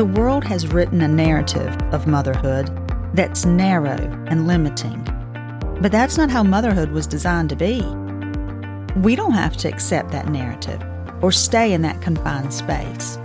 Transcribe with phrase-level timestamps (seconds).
[0.00, 2.70] The world has written a narrative of motherhood
[3.12, 3.98] that's narrow
[4.28, 5.04] and limiting.
[5.82, 7.82] But that's not how motherhood was designed to be.
[9.00, 10.82] We don't have to accept that narrative
[11.20, 13.18] or stay in that confined space.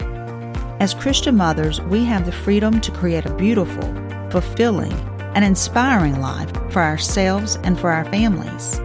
[0.81, 3.95] As Christian mothers, we have the freedom to create a beautiful,
[4.29, 4.91] fulfilling,
[5.33, 8.81] and inspiring life for ourselves and for our families.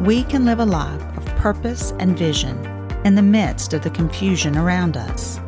[0.00, 2.56] We can live a life of purpose and vision
[3.04, 5.38] in the midst of the confusion around us.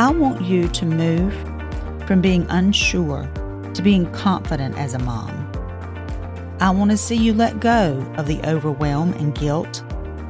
[0.00, 1.34] I want you to move
[2.06, 3.28] from being unsure
[3.74, 5.50] to being confident as a mom.
[6.60, 9.82] I want to see you let go of the overwhelm and guilt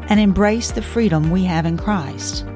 [0.09, 2.47] and embrace the freedom we have in Christ.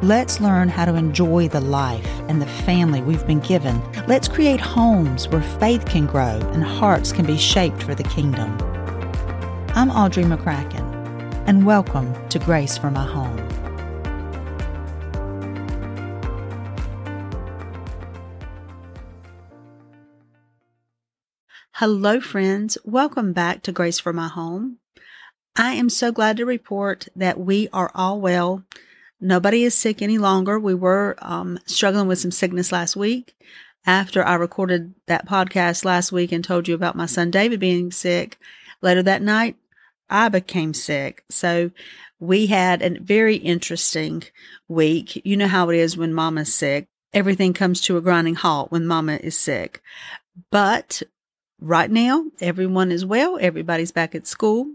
[0.00, 3.82] Let's learn how to enjoy the life and the family we've been given.
[4.06, 8.56] Let's create homes where faith can grow and hearts can be shaped for the kingdom.
[9.74, 10.84] I'm Audrey McCracken,
[11.48, 13.47] and welcome to Grace for My Home.
[21.78, 22.76] Hello, friends.
[22.84, 24.78] Welcome back to Grace for My Home.
[25.54, 28.64] I am so glad to report that we are all well.
[29.20, 30.58] Nobody is sick any longer.
[30.58, 33.36] We were um, struggling with some sickness last week
[33.86, 37.92] after I recorded that podcast last week and told you about my son David being
[37.92, 38.40] sick.
[38.82, 39.54] Later that night,
[40.10, 41.22] I became sick.
[41.30, 41.70] So
[42.18, 44.24] we had a very interesting
[44.66, 45.24] week.
[45.24, 46.88] You know how it is when mama's sick.
[47.12, 49.80] Everything comes to a grinding halt when mama is sick.
[50.50, 51.04] But
[51.60, 53.38] right now, everyone is well.
[53.40, 54.74] Everybody's back at school.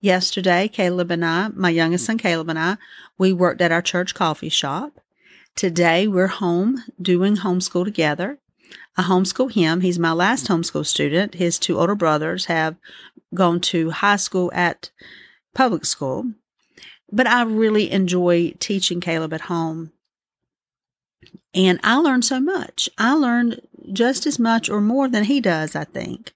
[0.00, 2.76] Yesterday, Caleb and I, my youngest son Caleb and I,
[3.18, 5.00] we worked at our church coffee shop.
[5.54, 8.38] Today, we're home doing homeschool together.
[8.96, 9.82] I homeschool him.
[9.82, 11.34] He's my last homeschool student.
[11.34, 12.76] His two older brothers have
[13.34, 14.90] gone to high school at
[15.54, 16.32] public school.
[17.12, 19.92] But I really enjoy teaching Caleb at home.
[21.52, 22.88] And I learned so much.
[22.96, 23.60] I learned
[23.92, 26.32] just as much or more than he does, I think.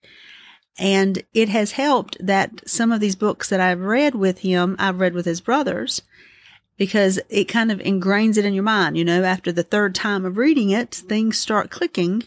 [0.79, 5.01] And it has helped that some of these books that I've read with him, I've
[5.01, 6.03] read with his brothers
[6.77, 8.97] because it kind of ingrains it in your mind.
[8.97, 12.25] You know, after the third time of reading it, things start clicking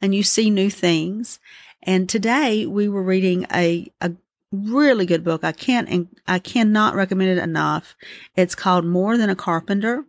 [0.00, 1.38] and you see new things.
[1.82, 4.12] And today we were reading a, a
[4.50, 5.44] really good book.
[5.44, 7.94] I can't, and I cannot recommend it enough.
[8.36, 10.04] It's called More Than a Carpenter.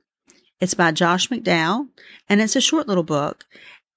[0.61, 1.87] It's by Josh McDowell
[2.29, 3.45] and it's a short little book.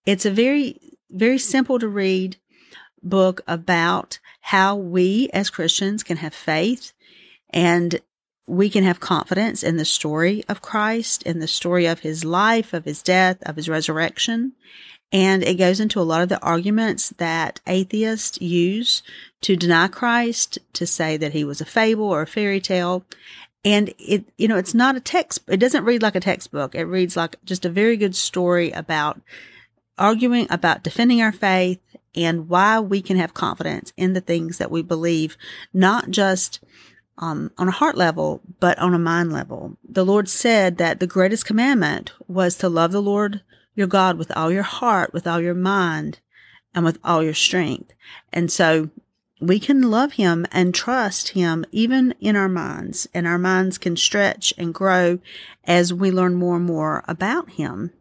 [0.07, 0.79] It's a very,
[1.11, 2.37] very simple to read
[3.03, 6.93] book about how we as Christians can have faith
[7.51, 8.01] and
[8.47, 12.75] we can have confidence in the story of Christ, in the story of his life,
[12.75, 14.53] of his death, of his resurrection.
[15.11, 19.03] And it goes into a lot of the arguments that atheists use
[19.43, 23.05] to deny Christ, to say that he was a fable or a fairy tale.
[23.65, 26.75] And it, you know, it's not a text, it doesn't read like a textbook.
[26.75, 29.21] It reads like just a very good story about
[29.99, 31.81] arguing about defending our faith
[32.15, 35.37] and why we can have confidence in the things that we believe,
[35.73, 36.61] not just
[37.19, 39.77] um, on a heart level, but on a mind level.
[39.89, 43.43] The Lord said that the greatest commandment was to love the Lord
[43.75, 46.21] your God with all your heart, with all your mind,
[46.75, 47.93] and with all your strength.
[48.33, 48.91] And so
[49.41, 53.97] we can love him and trust him even in our minds, and our minds can
[53.97, 55.19] stretch and grow
[55.65, 57.93] as we learn more and more about him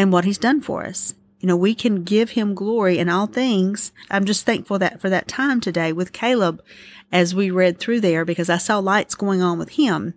[0.00, 3.26] and what he's done for us you know, we can give him glory in all
[3.26, 3.92] things.
[4.10, 6.62] I'm just thankful that for that time today with Caleb
[7.10, 10.14] as we read through there because I saw lights going on with him.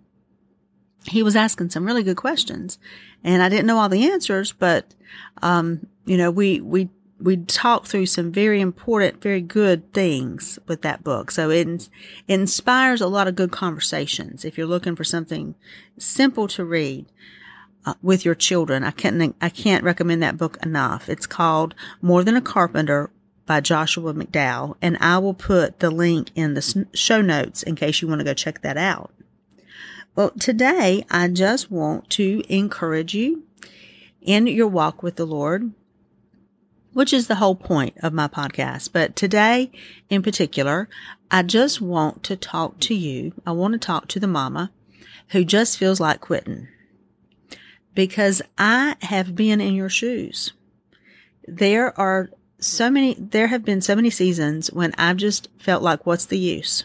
[1.06, 2.78] He was asking some really good questions
[3.22, 4.94] and I didn't know all the answers, but,
[5.42, 10.82] um, you know, we, we, we talked through some very important, very good things with
[10.82, 11.30] that book.
[11.30, 11.88] So it, it
[12.28, 14.44] inspires a lot of good conversations.
[14.44, 15.54] If you're looking for something
[15.96, 17.06] simple to read,
[17.86, 18.84] uh, with your children.
[18.84, 21.08] I can't, I can't recommend that book enough.
[21.08, 23.10] It's called More Than a Carpenter
[23.46, 28.00] by Joshua McDowell, and I will put the link in the show notes in case
[28.00, 29.12] you want to go check that out.
[30.16, 33.42] Well, today I just want to encourage you
[34.22, 35.72] in your walk with the Lord,
[36.92, 38.90] which is the whole point of my podcast.
[38.92, 39.70] But today
[40.08, 40.88] in particular,
[41.30, 43.32] I just want to talk to you.
[43.44, 44.70] I want to talk to the mama
[45.30, 46.68] who just feels like quitting
[47.94, 50.52] because I have been in your shoes.
[51.46, 56.06] There are so many, there have been so many seasons when I've just felt like,
[56.06, 56.84] what's the use?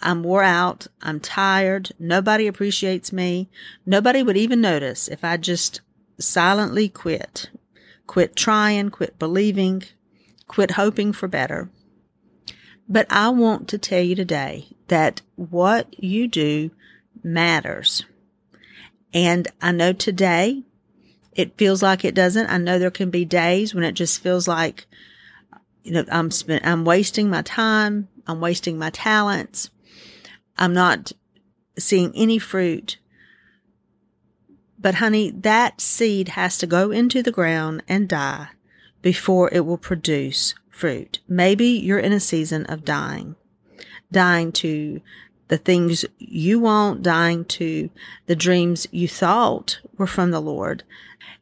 [0.00, 0.88] I'm wore out.
[1.00, 1.92] I'm tired.
[1.98, 3.48] Nobody appreciates me.
[3.86, 5.80] Nobody would even notice if I just
[6.18, 7.50] silently quit,
[8.06, 9.84] quit trying, quit believing,
[10.48, 11.70] quit hoping for better.
[12.88, 16.72] But I want to tell you today that what you do
[17.22, 18.04] matters.
[19.14, 20.62] And I know today
[21.34, 22.48] it feels like it doesn't.
[22.48, 24.86] I know there can be days when it just feels like,
[25.82, 28.08] you know, I'm spent, I'm wasting my time.
[28.26, 29.70] I'm wasting my talents.
[30.56, 31.12] I'm not
[31.78, 32.98] seeing any fruit.
[34.78, 38.48] But honey, that seed has to go into the ground and die
[39.00, 41.20] before it will produce fruit.
[41.28, 43.36] Maybe you're in a season of dying,
[44.10, 45.00] dying to
[45.52, 47.90] the things you want, dying to
[48.24, 50.82] the dreams you thought were from the Lord.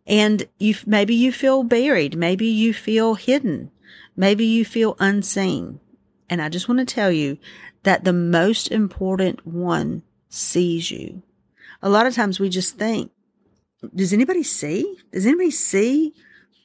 [0.04, 2.18] And you, maybe you feel buried.
[2.18, 3.70] Maybe you feel hidden.
[4.16, 5.78] Maybe you feel unseen.
[6.28, 7.38] And I just want to tell you
[7.84, 11.22] that the most important one sees you.
[11.80, 13.12] A lot of times we just think,
[13.94, 14.96] does anybody see?
[15.12, 16.14] Does anybody see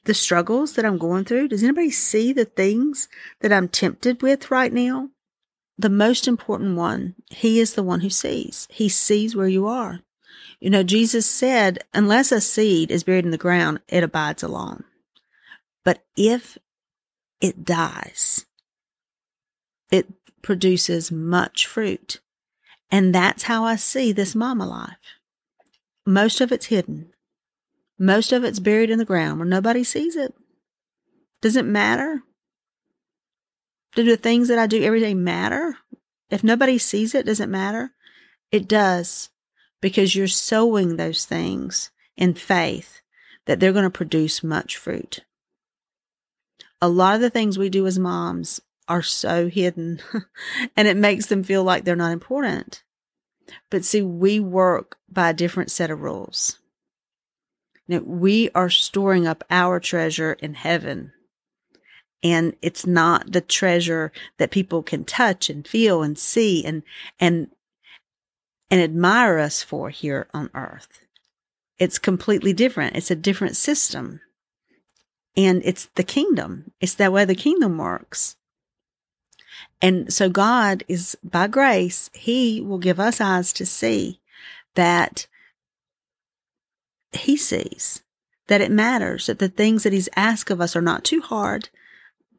[0.06, 1.50] the struggles that I'm going through?
[1.50, 3.07] Does anybody see the things
[3.41, 5.12] that I'm tempted with right now?
[5.77, 8.68] The most important one, he is the one who sees.
[8.72, 10.01] He sees where you are.
[10.60, 14.86] You know, Jesus said, unless a seed is buried in the ground, it abides alone.
[15.83, 16.57] But if
[17.42, 18.45] it dies,
[19.92, 20.07] it
[20.42, 22.22] produces much fruit.
[22.89, 25.19] And that's how I see this mama life.
[26.06, 27.12] Most of it's hidden.
[28.00, 30.33] Most of it's buried in the ground where nobody sees it.
[31.42, 32.24] Does it matter?
[33.95, 35.77] Do the things that I do every day matter?
[36.30, 37.92] If nobody sees it, does it matter?
[38.51, 39.30] It does
[39.81, 43.01] because you're sowing those things in faith
[43.45, 45.21] that they're going to produce much fruit.
[46.81, 50.01] A lot of the things we do as moms are so hidden
[50.77, 52.83] and it makes them feel like they're not important.
[53.69, 56.59] But see, we work by a different set of rules.
[57.88, 61.13] Now, we are storing up our treasure in heaven
[62.23, 66.83] and it's not the treasure that people can touch and feel and see and
[67.19, 67.50] and
[68.71, 71.01] and admire us for here on earth.
[71.77, 72.95] It's completely different.
[72.95, 74.21] It's a different system.
[75.38, 76.71] And it's the kingdom.
[76.79, 78.38] It's that way the kingdom works.
[79.81, 84.21] And so god is by grace he will give us eyes to see
[84.75, 85.27] that
[87.12, 88.03] he sees
[88.47, 91.69] that it matters that the things that he's asked of us are not too hard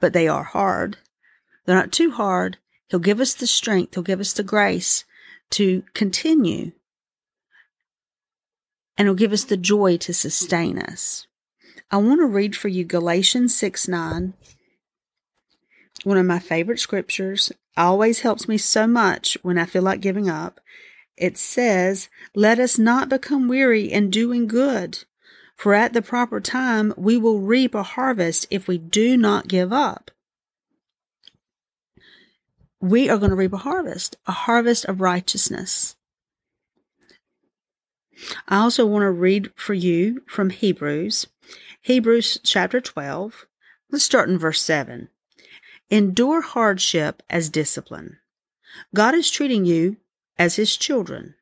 [0.00, 0.98] but they are hard.
[1.64, 2.58] They're not too hard.
[2.88, 5.04] He'll give us the strength, He'll give us the grace
[5.50, 6.72] to continue.
[8.96, 11.26] And He'll give us the joy to sustain us.
[11.90, 14.34] I want to read for you Galatians 6 9,
[16.04, 17.52] one of my favorite scriptures.
[17.76, 20.60] Always helps me so much when I feel like giving up.
[21.16, 25.04] It says, Let us not become weary in doing good,
[25.56, 29.72] for at the proper time we will reap a harvest if we do not give
[29.72, 30.10] up.
[32.80, 35.96] We are going to reap a harvest, a harvest of righteousness.
[38.48, 41.26] I also want to read for you from Hebrews,
[41.82, 43.46] Hebrews chapter 12.
[43.90, 45.08] Let's start in verse 7.
[45.90, 48.18] Endure hardship as discipline.
[48.94, 49.96] God is treating you
[50.38, 51.34] as his children.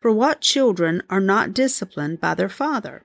[0.00, 3.04] For what children are not disciplined by their father?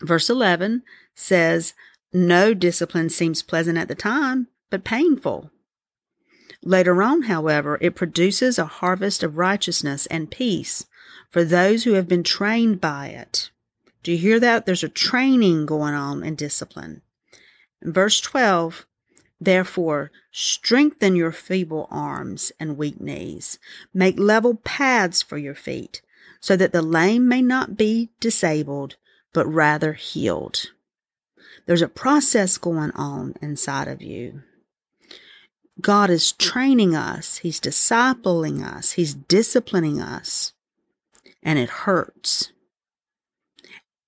[0.00, 0.82] Verse 11
[1.14, 1.74] says,
[2.12, 5.50] No discipline seems pleasant at the time, but painful.
[6.62, 10.86] Later on, however, it produces a harvest of righteousness and peace
[11.30, 13.50] for those who have been trained by it.
[14.02, 14.66] Do you hear that?
[14.66, 17.02] There's a training going on in discipline.
[17.82, 18.86] In verse 12,
[19.40, 23.58] Therefore, strengthen your feeble arms and weak knees.
[23.92, 26.00] Make level paths for your feet,
[26.40, 28.96] so that the lame may not be disabled,
[29.34, 30.70] but rather healed.
[31.66, 34.42] There's a process going on inside of you.
[35.80, 40.52] God is training us, He's discipling us, He's disciplining us,
[41.42, 42.52] and it hurts.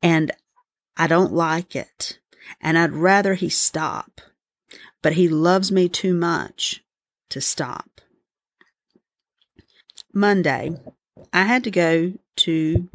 [0.01, 0.31] And
[0.97, 2.19] I don't like it,
[2.61, 4.21] and I'd rather He stop,
[5.03, 6.85] but He loves me too much
[7.31, 8.01] to stop.
[10.15, 10.71] Monday,
[11.33, 12.89] I had to go to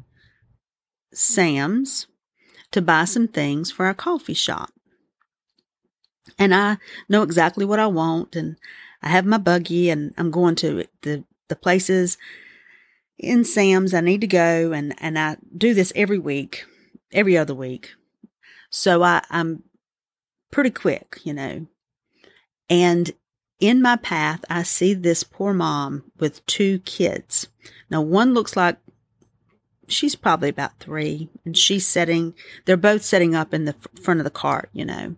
[1.14, 2.08] Sam's
[2.72, 4.72] to buy some things for our coffee shop.
[6.38, 6.78] And I
[7.10, 8.58] know exactly what I want and
[9.02, 12.18] I have my buggy and I'm going to the, the places
[13.18, 13.94] in Sam's.
[13.94, 16.66] I need to go and, and I do this every week,
[17.12, 17.92] every other week.
[18.70, 19.64] So I, I'm
[20.52, 21.68] pretty quick, you know.
[22.70, 23.12] And
[23.60, 27.48] in my path, I see this poor mom with two kids.
[27.90, 28.78] Now, one looks like
[29.92, 32.34] she's probably about three, and she's setting,
[32.66, 35.16] they're both setting up in the front of the cart, you know.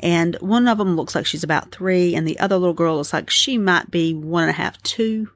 [0.00, 3.12] And one of them looks like she's about three, and the other little girl looks
[3.12, 5.30] like she might be one and a half, two,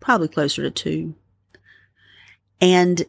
[0.00, 1.14] probably closer to two.
[2.60, 3.04] And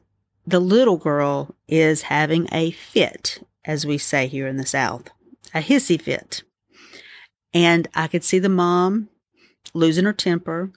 [0.46, 5.10] the little girl is having a fit, as we say here in the South,
[5.54, 6.44] a hissy fit.
[7.54, 9.10] And I could see the mom
[9.74, 10.72] losing her temper.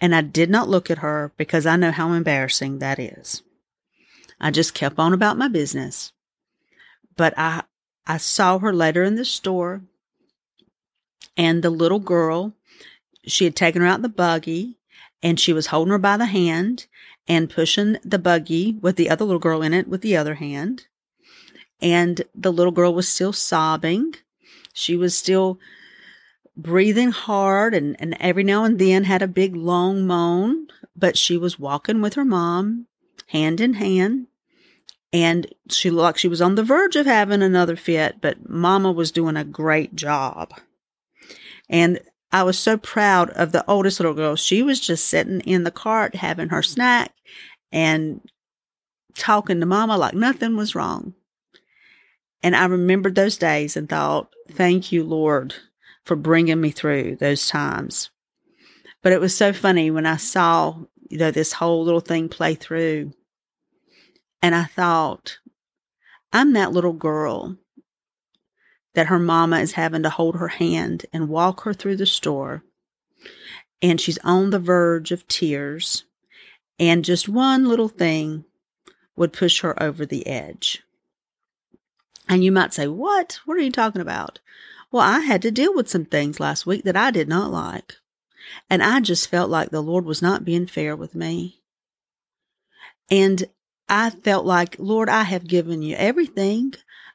[0.00, 3.42] And I did not look at her because I know how embarrassing that is.
[4.40, 6.12] I just kept on about my business.
[7.16, 7.62] But I,
[8.06, 9.82] I saw her later in the store
[11.36, 12.54] and the little girl,
[13.26, 14.76] she had taken her out the buggy
[15.22, 16.86] and she was holding her by the hand
[17.28, 20.86] and pushing the buggy with the other little girl in it with the other hand.
[21.80, 24.14] And the little girl was still sobbing.
[24.72, 25.58] She was still
[26.56, 31.36] breathing hard and, and every now and then had a big long moan, but she
[31.36, 32.86] was walking with her mom
[33.28, 34.26] hand in hand.
[35.12, 38.92] And she looked like she was on the verge of having another fit, but mama
[38.92, 40.52] was doing a great job.
[41.68, 42.00] And
[42.32, 44.36] I was so proud of the oldest little girl.
[44.36, 47.12] She was just sitting in the cart having her snack
[47.72, 48.20] and
[49.14, 51.14] talking to mama like nothing was wrong.
[52.42, 55.54] And I remembered those days and thought, thank you, Lord,
[56.06, 58.10] for bringing me through those times.
[59.02, 60.76] But it was so funny when I saw,
[61.10, 63.12] you know, this whole little thing play through.
[64.40, 65.38] And I thought,
[66.32, 67.56] I'm that little girl
[68.94, 72.62] that her mama is having to hold her hand and walk her through the store.
[73.82, 76.04] And she's on the verge of tears.
[76.78, 78.44] And just one little thing
[79.16, 80.82] would push her over the edge.
[82.28, 83.40] And you might say, What?
[83.44, 84.38] What are you talking about?
[84.90, 87.96] Well, I had to deal with some things last week that I did not like.
[88.70, 91.62] And I just felt like the Lord was not being fair with me.
[93.10, 93.44] And
[93.88, 96.74] I felt like, Lord, I have given you everything.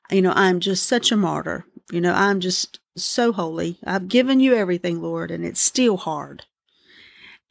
[0.09, 1.65] You know, I'm just such a martyr.
[1.91, 3.77] You know, I'm just so holy.
[3.85, 6.45] I've given you everything, Lord, and it's still hard.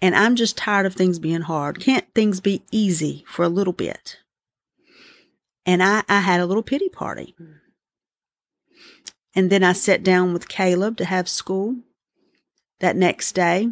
[0.02, 1.80] And I'm just tired of things being hard.
[1.80, 4.18] Can't things be easy for a little bit?
[5.66, 7.34] And I, I had a little pity party.
[7.40, 7.56] Mm.
[9.34, 11.76] And then I sat down with Caleb to have school
[12.80, 13.68] that next day.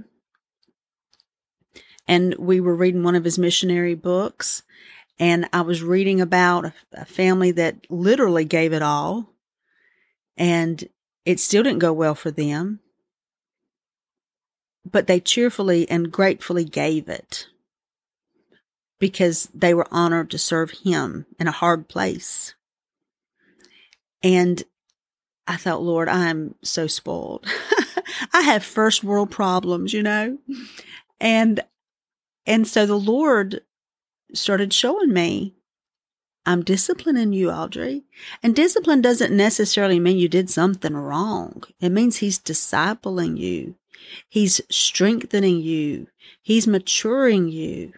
[2.06, 4.62] And we were reading one of his missionary books.
[5.18, 9.34] And I was reading about a, family that literally gave it all.
[10.36, 10.88] And
[11.24, 12.80] it still didn't go well for them.
[14.90, 17.48] But they cheerfully and gratefully gave it
[18.98, 22.54] because they were honored to serve him in a hard place.
[24.22, 24.62] And
[25.48, 27.46] I thought, Lord, I'm so spoiled.
[28.32, 30.38] I have first world problems, you know?
[31.20, 31.60] And
[32.46, 33.62] and so the Lord
[34.34, 35.54] started showing me
[36.46, 38.04] I'm disciplining you, Audrey.
[38.42, 41.62] And discipline doesn't necessarily mean you did something wrong.
[41.78, 43.74] It means he's discipling you.
[44.30, 46.06] He's strengthening you.
[46.40, 47.92] He's maturing you.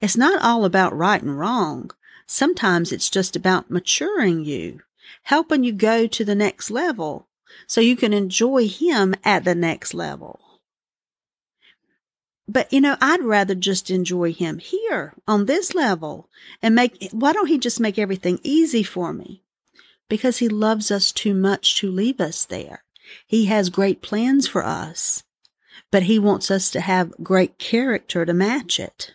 [0.00, 1.90] It's not all about right and wrong.
[2.26, 4.80] Sometimes it's just about maturing you,
[5.22, 7.28] helping you go to the next level
[7.66, 10.40] so you can enjoy Him at the next level.
[12.48, 16.28] But you know, I'd rather just enjoy Him here on this level
[16.60, 19.42] and make, why don't He just make everything easy for me?
[20.08, 22.84] Because He loves us too much to leave us there.
[23.26, 25.22] He has great plans for us,
[25.92, 29.14] but He wants us to have great character to match it.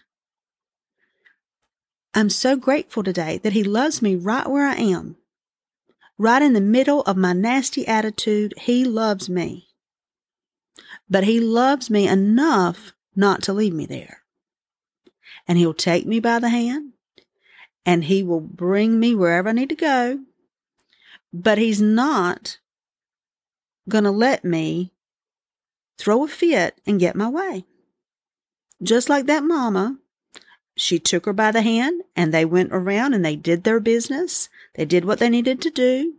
[2.14, 5.18] I'm so grateful today that He loves me right where I am.
[6.18, 9.68] Right in the middle of my nasty attitude, He loves me.
[11.10, 14.22] But He loves me enough not to leave me there.
[15.48, 16.94] And He'll take me by the hand
[17.86, 20.20] and He will bring me wherever I need to go.
[21.34, 22.60] But He's not
[23.90, 24.94] going to let me
[25.98, 27.66] throw a fit and get my way.
[28.82, 29.98] Just like that mama
[30.76, 34.50] she took her by the hand and they went around and they did their business.
[34.76, 36.16] They did what they needed to do.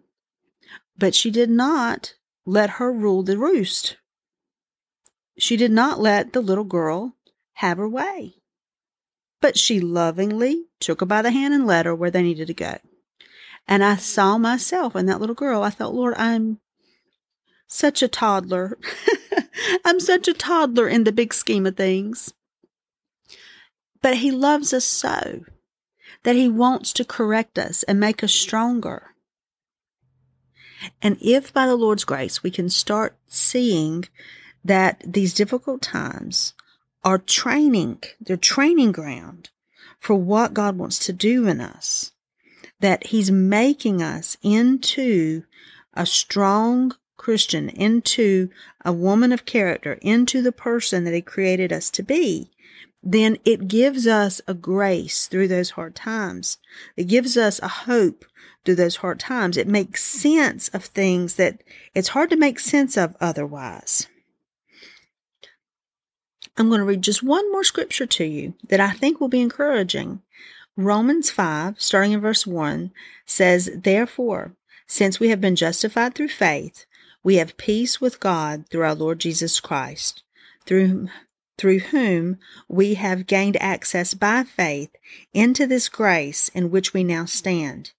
[0.99, 2.15] But she did not
[2.47, 3.99] let her rule the roost.
[5.39, 7.17] She did not let the little girl
[7.55, 8.37] have her way.
[9.43, 12.55] But she lovingly took her by the hand and led her where they needed to
[12.55, 12.79] go.
[13.69, 15.63] And I saw myself in that little girl.
[15.63, 16.61] I thought, Lord, I'm
[17.67, 18.79] such a toddler.
[19.85, 22.33] I'm such a toddler in the big scheme of things.
[24.07, 25.45] But He loves us so
[26.23, 29.17] that He wants to correct us and make us stronger.
[31.03, 34.05] And if by the Lord's grace we can start seeing
[34.65, 36.55] that these difficult times
[37.03, 39.51] are training, they're training ground
[39.99, 42.13] for what God wants to do in us,
[42.79, 45.43] that He's making us into
[45.95, 48.51] a strong Christian, into
[48.85, 52.53] a woman of character, into the person that He created us to be,
[53.07, 56.59] then it gives us a grace through those hard times.
[56.97, 58.25] It gives us a hope
[58.65, 59.57] through those hard times.
[59.57, 61.63] It makes sense of things that
[61.95, 64.09] it's hard to make sense of otherwise.
[66.57, 69.41] I'm going to read just one more scripture to you that I think will be
[69.41, 70.23] encouraging.
[70.77, 72.91] Romans 5, starting in verse 1,
[73.25, 74.57] says, Therefore,
[74.89, 76.87] since we have been justified through faith,
[77.23, 80.25] we have peace with God through our Lord Jesus Christ,
[80.65, 81.09] through,
[81.59, 84.91] through whom we have gained access by faith
[85.33, 87.93] into this grace in which we now stand.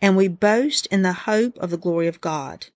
[0.00, 2.66] And we boast in the hope of the glory of God.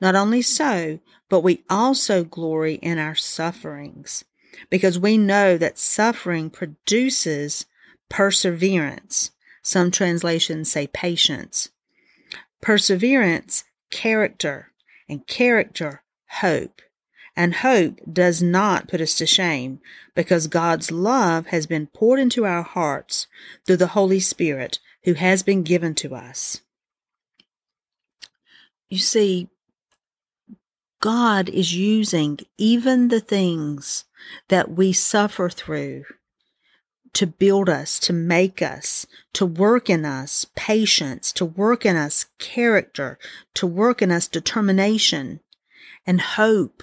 [0.00, 4.24] Not only so, but we also glory in our sufferings
[4.70, 7.66] because we know that suffering produces
[8.08, 9.30] perseverance.
[9.62, 11.70] Some translations say patience.
[12.60, 14.72] Perseverance, character,
[15.08, 16.82] and character, hope.
[17.34, 19.80] And hope does not put us to shame
[20.14, 23.26] because God's love has been poured into our hearts
[23.66, 26.60] through the Holy Spirit who has been given to us.
[28.90, 29.48] You see,
[31.00, 34.04] God is using even the things
[34.48, 36.04] that we suffer through
[37.14, 42.26] to build us, to make us, to work in us patience, to work in us
[42.38, 43.18] character,
[43.54, 45.40] to work in us determination
[46.06, 46.82] and hope.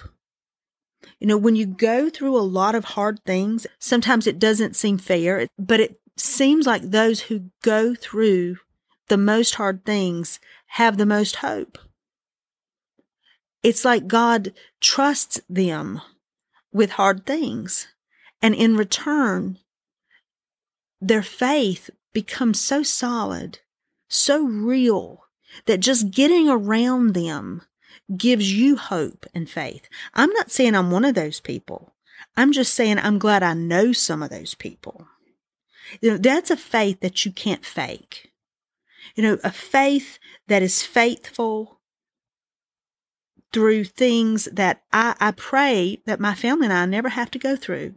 [1.20, 4.96] You know, when you go through a lot of hard things, sometimes it doesn't seem
[4.96, 8.56] fair, but it seems like those who go through
[9.08, 11.78] the most hard things have the most hope.
[13.62, 16.00] It's like God trusts them
[16.72, 17.88] with hard things.
[18.40, 19.58] And in return,
[21.00, 23.58] their faith becomes so solid,
[24.08, 25.24] so real,
[25.66, 27.62] that just getting around them
[28.16, 29.88] gives you hope and faith.
[30.14, 31.94] I'm not saying I'm one of those people.
[32.36, 35.06] I'm just saying I'm glad I know some of those people.
[36.00, 38.30] You know, that's a faith that you can't fake.
[39.16, 41.80] You know, a faith that is faithful
[43.52, 47.56] through things that I, I pray that my family and I never have to go
[47.56, 47.94] through.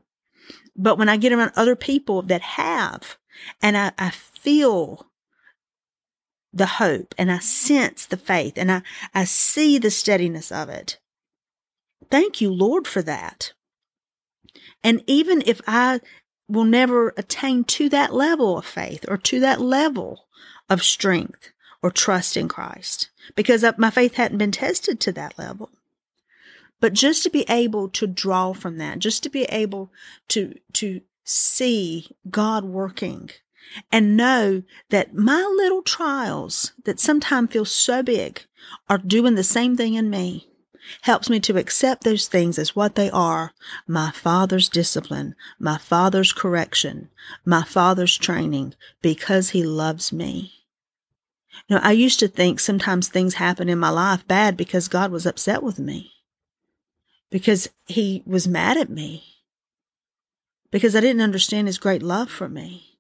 [0.76, 3.18] But when I get around other people that have,
[3.62, 5.08] and I, I feel
[6.54, 8.82] the hope and I sense the faith and I,
[9.14, 11.00] I see the steadiness of it.
[12.12, 13.54] Thank you, Lord, for that.
[14.84, 16.00] And even if I
[16.48, 20.28] will never attain to that level of faith or to that level
[20.70, 25.70] of strength or trust in Christ, because my faith hadn't been tested to that level.
[26.80, 29.92] But just to be able to draw from that, just to be able
[30.30, 33.32] to, to see God working
[33.92, 38.44] and know that my little trials that sometimes feel so big
[38.90, 40.50] are doing the same thing in me.
[41.04, 43.54] Helps me to accept those things as what they are.
[43.88, 47.10] My father's discipline, my father's correction,
[47.46, 50.52] my father's training because he loves me.
[51.68, 55.12] You know, I used to think sometimes things happen in my life bad because God
[55.12, 56.12] was upset with me,
[57.30, 59.24] because he was mad at me,
[60.72, 62.93] because I didn't understand his great love for me,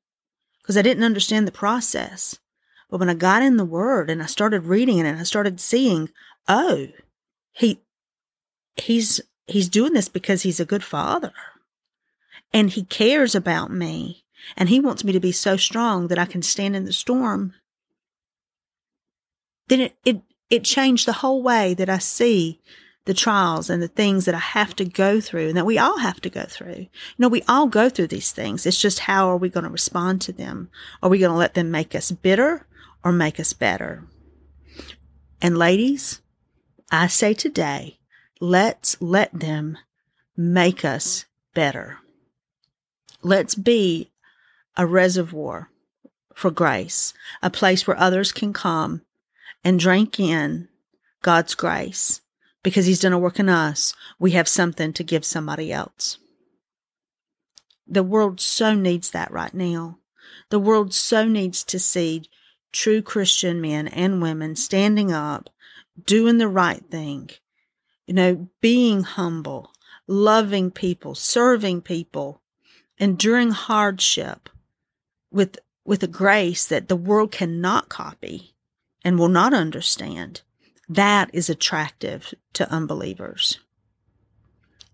[0.63, 2.39] because I didn't understand the process.
[2.89, 5.59] But when I got in the word and I started reading it and I started
[5.59, 6.09] seeing,
[6.47, 6.87] oh,
[7.51, 7.81] he,
[8.75, 11.33] he's, he's doing this because he's a good father.
[12.53, 14.23] And he cares about me.
[14.55, 17.53] And he wants me to be so strong that I can stand in the storm.
[19.67, 22.61] Then it, it, it changed the whole way that I see
[23.05, 25.97] the trials and the things that I have to go through and that we all
[25.99, 26.77] have to go through.
[26.77, 28.65] You know, we all go through these things.
[28.65, 30.69] It's just how are we going to respond to them?
[31.01, 32.65] Are we going to let them make us bitter
[33.03, 34.05] or make us better?
[35.41, 36.21] And ladies,
[36.91, 37.99] I say today,
[38.39, 39.77] let's let them
[40.37, 41.97] make us better.
[43.21, 44.11] Let's be
[44.77, 45.69] a reservoir
[46.33, 49.01] for grace, a place where others can come
[49.63, 50.69] and drink in
[51.21, 52.21] God's grace
[52.63, 56.17] because He's done a work in us, we have something to give somebody else.
[57.85, 59.99] The world so needs that right now.
[60.49, 62.23] The world so needs to see
[62.71, 65.49] true Christian men and women standing up,
[66.05, 67.29] doing the right thing,
[68.07, 69.71] you know, being humble,
[70.07, 72.41] loving people, serving people,
[72.97, 74.49] enduring hardship
[75.31, 78.55] with, with a grace that the world cannot copy
[79.03, 80.41] and will not understand,
[80.89, 83.59] that is attractive to unbelievers.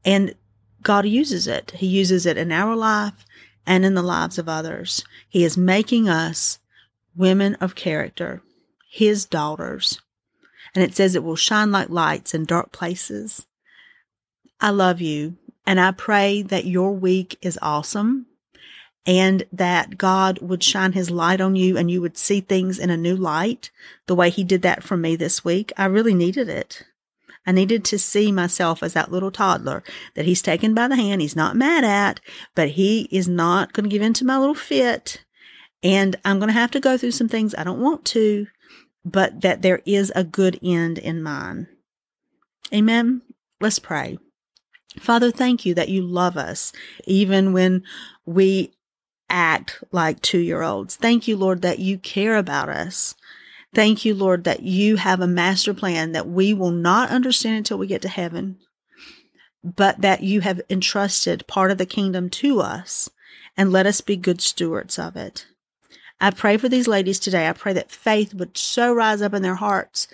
[0.06, 0.36] And
[0.82, 1.72] God uses it.
[1.72, 3.26] He uses it in our life
[3.66, 5.04] and in the lives of others.
[5.28, 6.60] He is making us
[7.16, 8.42] women of character,
[8.90, 10.02] His daughters.
[10.74, 13.46] And it says it will shine like lights in dark places.
[14.62, 15.38] I love you.
[15.66, 18.26] And I pray that your week is awesome
[19.10, 22.92] and that God would shine his light on you and you would see things in
[22.92, 23.72] a new light
[24.06, 25.74] the way he did that for me this week.
[25.76, 26.84] I really needed it.
[27.44, 31.22] I needed to see myself as that little toddler that he's taken by the hand.
[31.22, 32.20] He's not mad at,
[32.54, 35.26] but he is not going to give in to my little fit.
[35.82, 38.46] And I'm going to have to go through some things I don't want to,
[39.04, 41.66] but that there is a good end in mind.
[42.72, 43.24] Amen.
[43.60, 44.20] Let's pray.
[45.00, 46.72] Father, thank you that you love us
[47.08, 47.82] even when
[48.28, 48.72] we
[49.30, 50.96] act like two year olds.
[50.96, 53.16] Thank you, Lord, that you care about us.
[53.74, 57.78] Thank you, Lord, that you have a master plan that we will not understand until
[57.78, 58.58] we get to heaven,
[59.64, 63.10] but that you have entrusted part of the kingdom to us
[63.56, 65.46] and let us be good stewards of it.
[66.20, 67.48] I pray for these ladies today.
[67.48, 70.08] I pray that faith would so rise up in their hearts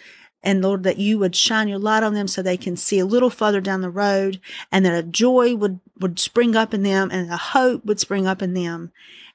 [0.45, 3.05] and Lord, that you would shine your light on them so they can see a
[3.05, 4.39] little further down the road
[4.71, 8.27] and that a joy would, would spring up in them and a hope would spring
[8.27, 8.91] up in them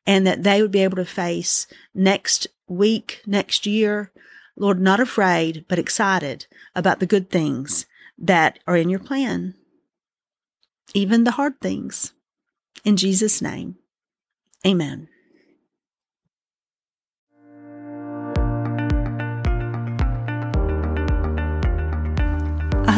[0.07, 4.13] and that they would be able to face next week, next year,
[4.57, 6.47] Lord, not afraid, but excited
[6.77, 9.55] about the good things that are in your plan,
[10.95, 12.13] even the hard things.
[12.85, 13.77] In Jesus' name,
[14.65, 15.09] amen.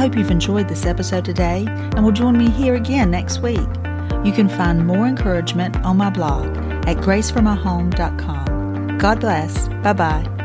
[0.02, 3.60] Hope you've enjoyed this episode today and will join me here again next week.
[4.24, 6.56] You can find more encouragement on my blog
[6.88, 8.98] at graceformyhome.com.
[8.98, 9.68] God bless.
[9.68, 10.41] Bye bye.